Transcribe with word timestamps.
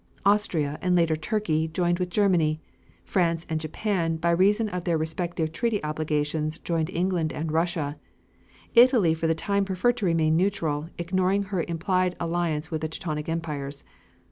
Austria, 0.25 0.79
and 0.81 0.95
later 0.95 1.15
Turkey, 1.15 1.67
joined 1.67 1.99
with 1.99 2.09
Germany; 2.09 2.59
France, 3.05 3.45
and 3.51 3.59
Japan, 3.61 4.17
by 4.17 4.31
reason 4.31 4.67
of 4.67 4.83
their 4.83 4.97
respective 4.97 5.51
treaty 5.51 5.79
obligations 5.83 6.57
joined 6.57 6.89
England 6.89 7.31
and 7.31 7.51
Russia. 7.51 7.99
Italy 8.73 9.13
for 9.13 9.27
the 9.27 9.35
time 9.35 9.63
preferred 9.63 9.97
to 9.97 10.07
remain 10.07 10.35
neutral, 10.35 10.89
ignoring 10.97 11.43
her 11.43 11.63
implied 11.67 12.15
alliance 12.19 12.71
with 12.71 12.81
the 12.81 12.87
Teutonic 12.87 13.29
empires. 13.29 13.83